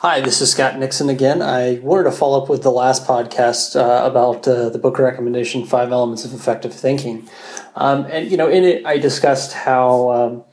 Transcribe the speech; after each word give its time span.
Hi, 0.00 0.20
this 0.20 0.40
is 0.40 0.52
Scott 0.52 0.78
Nixon 0.78 1.08
again. 1.08 1.42
I 1.42 1.80
wanted 1.82 2.04
to 2.04 2.12
follow 2.12 2.40
up 2.40 2.48
with 2.48 2.62
the 2.62 2.70
last 2.70 3.04
podcast 3.04 3.74
uh, 3.74 4.06
about 4.06 4.46
uh, 4.46 4.68
the 4.68 4.78
book 4.78 4.96
recommendation, 4.96 5.66
Five 5.66 5.90
Elements 5.90 6.24
of 6.24 6.32
Effective 6.32 6.72
Thinking. 6.72 7.28
Um, 7.74 8.04
and, 8.04 8.30
you 8.30 8.36
know, 8.36 8.48
in 8.48 8.62
it, 8.62 8.86
I 8.86 8.98
discussed 8.98 9.54
how, 9.54 10.10
um, 10.12 10.44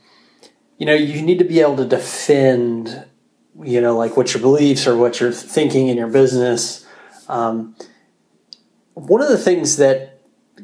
you 0.78 0.86
know, 0.86 0.94
you 0.94 1.22
need 1.22 1.38
to 1.38 1.44
be 1.44 1.60
able 1.60 1.76
to 1.76 1.84
defend, 1.84 3.06
you 3.62 3.80
know, 3.80 3.96
like 3.96 4.16
what 4.16 4.34
your 4.34 4.40
beliefs 4.40 4.84
or 4.84 4.96
what 4.96 5.20
you're 5.20 5.30
thinking 5.30 5.86
in 5.86 5.96
your 5.96 6.08
business. 6.08 6.84
Um, 7.28 7.76
one 8.94 9.22
of 9.22 9.28
the 9.28 9.38
things 9.38 9.76
that 9.76 10.22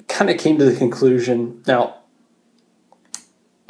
kind 0.08 0.28
of 0.28 0.38
came 0.38 0.58
to 0.58 0.64
the 0.64 0.76
conclusion 0.76 1.62
now, 1.68 2.01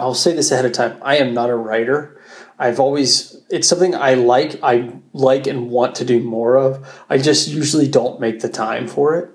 I'll 0.03 0.14
say 0.14 0.34
this 0.34 0.50
ahead 0.50 0.64
of 0.64 0.73
time 0.73 0.98
I 1.00 1.16
am 1.19 1.32
not 1.32 1.48
a 1.48 1.55
writer. 1.55 2.21
I've 2.59 2.80
always 2.80 3.41
it's 3.48 3.69
something 3.69 3.95
I 3.95 4.14
like 4.14 4.59
I 4.62 4.93
like 5.12 5.46
and 5.46 5.71
want 5.71 5.95
to 5.96 6.05
do 6.05 6.20
more 6.20 6.56
of. 6.56 7.05
I 7.09 7.19
just 7.19 7.48
usually 7.48 7.87
don't 7.87 8.20
make 8.20 8.41
the 8.41 8.48
time 8.48 8.88
for 8.88 9.16
it. 9.16 9.30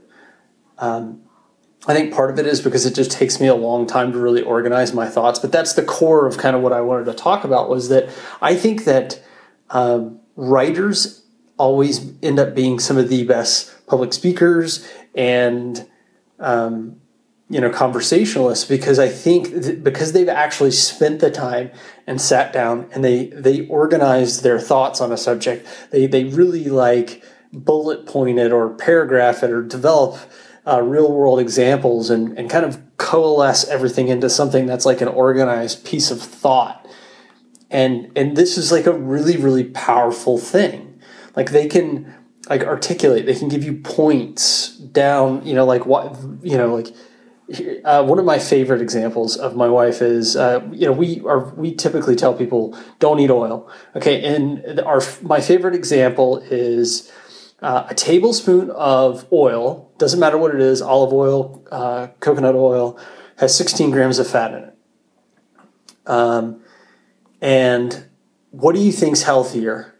Um, 0.77 1.21
I 1.87 1.93
think 1.93 2.13
part 2.13 2.29
of 2.31 2.37
it 2.37 2.45
is 2.45 2.59
because 2.59 2.85
it 2.85 2.93
just 2.93 3.11
takes 3.11 3.39
me 3.39 3.47
a 3.47 3.55
long 3.55 3.87
time 3.87 4.11
to 4.11 4.19
really 4.19 4.41
organize 4.41 4.93
my 4.93 5.07
thoughts. 5.07 5.39
But 5.39 5.53
that's 5.53 5.73
the 5.73 5.83
core 5.83 6.27
of 6.27 6.37
kind 6.37 6.53
of 6.53 6.61
what 6.61 6.73
I 6.73 6.81
wanted 6.81 7.05
to 7.05 7.13
talk 7.13 7.45
about 7.45 7.69
was 7.69 7.87
that 7.87 8.09
I 8.41 8.55
think 8.55 8.83
that 8.83 9.23
um, 9.69 10.19
writers 10.35 11.23
always 11.57 12.11
end 12.21 12.39
up 12.39 12.53
being 12.53 12.77
some 12.79 12.97
of 12.97 13.07
the 13.07 13.23
best 13.23 13.73
public 13.87 14.11
speakers 14.11 14.85
and 15.15 15.87
um, 16.39 16.99
you 17.49 17.61
know 17.61 17.69
conversationalists 17.69 18.65
because 18.65 18.99
I 18.99 19.07
think 19.07 19.49
th- 19.63 19.83
because 19.83 20.11
they've 20.11 20.27
actually 20.27 20.71
spent 20.71 21.19
the 21.19 21.31
time 21.31 21.71
and 22.05 22.19
sat 22.21 22.51
down 22.51 22.89
and 22.91 23.03
they 23.03 23.27
they 23.27 23.67
organized 23.67 24.43
their 24.43 24.59
thoughts 24.59 24.99
on 24.99 25.11
a 25.11 25.17
subject. 25.17 25.65
They 25.91 26.07
they 26.07 26.25
really 26.25 26.65
like 26.65 27.23
bullet 27.53 28.05
point 28.05 28.37
it 28.39 28.51
or 28.51 28.69
paragraph 28.69 29.43
it 29.43 29.51
or 29.51 29.61
develop 29.61 30.19
uh, 30.65 30.81
real 30.81 31.11
world 31.11 31.39
examples 31.39 32.09
and 32.09 32.37
and 32.37 32.49
kind 32.49 32.65
of 32.65 32.81
coalesce 32.97 33.65
everything 33.69 34.09
into 34.09 34.29
something 34.29 34.65
that's 34.65 34.85
like 34.85 34.99
an 34.99 35.07
organized 35.07 35.85
piece 35.85 36.11
of 36.11 36.21
thought. 36.21 36.85
And 37.69 38.11
and 38.17 38.35
this 38.35 38.57
is 38.57 38.73
like 38.73 38.85
a 38.85 38.93
really 38.93 39.37
really 39.37 39.63
powerful 39.63 40.37
thing. 40.37 40.99
Like 41.33 41.51
they 41.51 41.67
can 41.67 42.13
like 42.49 42.63
articulate. 42.63 43.25
They 43.25 43.35
can 43.35 43.47
give 43.47 43.63
you 43.63 43.75
points 43.75 44.75
down. 44.77 45.45
You 45.45 45.53
know 45.53 45.65
like 45.65 45.85
what 45.85 46.17
you 46.43 46.57
know 46.57 46.75
like 46.75 46.87
uh, 47.85 48.03
one 48.03 48.19
of 48.19 48.25
my 48.25 48.39
favorite 48.39 48.81
examples 48.81 49.37
of 49.37 49.55
my 49.55 49.69
wife 49.69 50.01
is, 50.01 50.35
uh, 50.35 50.67
you 50.71 50.85
know, 50.85 50.91
we 50.91 51.21
are 51.21 51.53
we 51.55 51.73
typically 51.73 52.15
tell 52.15 52.33
people 52.33 52.77
don't 52.99 53.19
eat 53.19 53.29
oil. 53.29 53.69
Okay, 53.95 54.23
and 54.23 54.79
our 54.81 55.01
my 55.21 55.39
favorite 55.39 55.73
example 55.73 56.39
is 56.39 57.11
uh, 57.61 57.87
a 57.89 57.95
tablespoon 57.95 58.69
of 58.71 59.25
oil. 59.31 59.91
Doesn't 59.97 60.19
matter 60.19 60.37
what 60.37 60.53
it 60.53 60.61
is, 60.61 60.81
olive 60.81 61.13
oil, 61.13 61.65
uh, 61.71 62.07
coconut 62.19 62.55
oil, 62.55 62.99
has 63.37 63.55
16 63.55 63.91
grams 63.91 64.19
of 64.19 64.27
fat 64.27 64.53
in 64.53 64.63
it. 64.63 64.77
Um, 66.05 66.61
and 67.41 68.07
what 68.51 68.75
do 68.75 68.81
you 68.81 68.91
think's 68.91 69.23
healthier? 69.23 69.93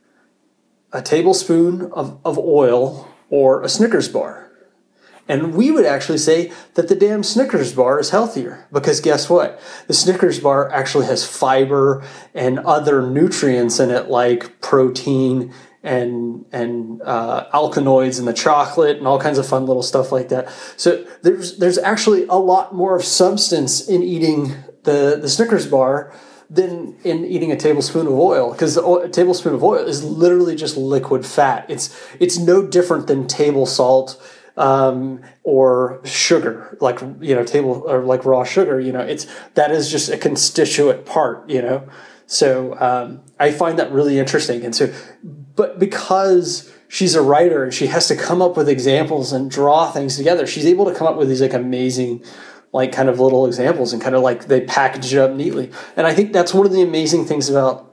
A 0.94 1.02
tablespoon 1.02 1.92
of, 1.92 2.20
of 2.24 2.38
oil 2.38 3.08
or 3.30 3.62
a 3.62 3.70
Snickers 3.70 4.08
bar? 4.08 4.47
And 5.28 5.54
we 5.54 5.72
would 5.72 5.86
actually 5.86 6.20
say 6.20 6.52
that 6.76 6.88
the 6.88 6.96
damn 6.96 7.24
Snickers 7.24 7.74
bar 7.74 8.00
is 8.00 8.12
healthier 8.12 8.66
because 8.72 9.02
guess 9.02 9.30
what? 9.30 9.60
The 9.88 9.94
Snickers 9.94 10.40
bar 10.40 10.72
actually 10.72 11.06
has 11.08 11.26
fiber 11.26 12.04
and 12.34 12.60
other 12.60 13.02
nutrients 13.02 13.80
in 13.80 13.90
it 13.90 14.10
like 14.10 14.62
protein 14.62 15.54
and 15.84 16.46
and 16.52 17.02
uh, 17.04 17.46
alkaloids 17.54 18.20
in 18.20 18.26
the 18.26 18.34
chocolate 18.34 18.98
and 18.98 19.08
all 19.08 19.20
kinds 19.20 19.38
of 19.38 19.48
fun 19.48 19.66
little 19.66 19.84
stuff 19.84 20.12
like 20.12 20.30
that. 20.30 20.50
So 20.76 21.06
there's 21.22 21.58
there's 21.58 21.78
actually 21.78 22.26
a 22.28 22.36
lot 22.36 22.74
more 22.74 22.96
of 22.96 23.04
substance 23.04 23.88
in 23.88 24.04
eating 24.04 24.56
the 24.84 25.18
the 25.22 25.30
Snickers 25.30 25.68
bar 25.68 26.14
than 26.50 26.96
in 27.04 27.26
eating 27.26 27.52
a 27.52 27.58
tablespoon 27.58 28.08
of 28.08 28.14
oil 28.14 28.52
because 28.52 28.78
a 28.78 29.10
tablespoon 29.10 29.54
of 29.54 29.64
oil 29.64 29.86
is 29.86 30.04
literally 30.04 30.56
just 30.56 30.78
liquid 30.78 31.26
fat. 31.26 31.66
It's 31.70 31.96
it's 32.20 32.38
no 32.38 32.66
different 32.66 33.08
than 33.08 33.28
table 33.28 33.66
salt 33.66 34.22
um, 34.58 35.22
or 35.44 36.02
sugar, 36.04 36.78
like 36.82 37.00
you 37.22 37.36
know, 37.36 37.44
table 37.44 37.84
or 37.88 38.04
like 38.04 38.26
raw 38.26 38.44
sugar. 38.44 38.80
You 38.80 38.92
know, 38.92 39.00
it's 39.00 39.28
that 39.54 39.72
is 39.72 39.90
just 39.90 40.10
a 40.10 40.18
constituent 40.18 41.06
part. 41.06 41.50
You 41.50 41.62
know, 41.62 41.88
so 42.26 42.78
um, 42.80 43.22
I 43.40 43.52
find 43.52 43.80
that 43.80 43.92
really 43.92 44.20
interesting. 44.20 44.66
And 44.66 44.76
so, 44.76 44.94
but 45.56 45.80
because 45.80 46.72
she's 46.90 47.16
a 47.16 47.22
writer 47.22 47.64
and 47.64 47.74
she 47.74 47.88
has 47.88 48.08
to 48.08 48.16
come 48.16 48.42
up 48.42 48.58
with 48.58 48.68
examples 48.68 49.32
and 49.32 49.50
draw 49.50 49.92
things 49.92 50.18
together, 50.18 50.46
she's 50.46 50.66
able 50.66 50.86
to 50.86 50.94
come 50.94 51.08
up 51.08 51.18
with 51.18 51.30
these 51.30 51.42
like 51.42 51.54
amazing 51.54 52.24
like 52.74 52.92
kind 52.92 53.10
of 53.10 53.20
little 53.20 53.46
examples 53.46 53.94
and 53.94 54.02
kind 54.02 54.14
of 54.14 54.22
like 54.22 54.46
they 54.48 54.62
package 54.62 55.14
it 55.14 55.20
up 55.20 55.32
neatly. 55.32 55.72
And 55.96 56.06
I 56.06 56.14
think 56.14 56.34
that's 56.34 56.54
one 56.54 56.66
of 56.66 56.74
the 56.74 56.82
amazing 56.82 57.26
things 57.26 57.50
about 57.50 57.87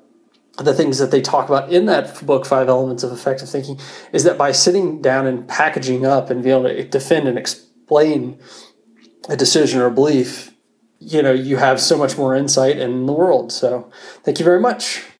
the 0.58 0.74
things 0.74 0.98
that 0.98 1.10
they 1.10 1.20
talk 1.20 1.48
about 1.48 1.72
in 1.72 1.86
that 1.86 2.24
book, 2.24 2.46
Five 2.46 2.68
Elements 2.68 3.02
of 3.02 3.12
Effective 3.12 3.48
Thinking, 3.48 3.78
is 4.12 4.24
that 4.24 4.38
by 4.38 4.52
sitting 4.52 5.02
down 5.02 5.26
and 5.26 5.48
packaging 5.48 6.06
up 6.06 6.30
and 6.30 6.42
being 6.42 6.60
able 6.60 6.68
to 6.68 6.84
defend 6.84 7.26
and 7.26 7.38
explain 7.38 8.38
a 9.28 9.36
decision 9.36 9.80
or 9.80 9.86
a 9.86 9.90
belief, 9.90 10.54
you 10.98 11.22
know, 11.22 11.32
you 11.32 11.56
have 11.56 11.80
so 11.80 11.98
much 11.98 12.16
more 12.16 12.34
insight 12.34 12.78
in 12.78 13.06
the 13.06 13.12
world. 13.12 13.52
So 13.52 13.90
thank 14.22 14.38
you 14.38 14.44
very 14.44 14.60
much. 14.60 15.04